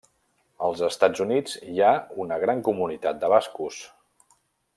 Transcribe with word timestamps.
Als 0.67 0.79
Estats 0.87 1.21
Units 1.25 1.53
hi 1.73 1.83
ha 1.85 1.91
una 2.25 2.41
gran 2.45 2.65
comunitat 2.69 3.21
de 3.25 3.31
bascos. 3.35 3.79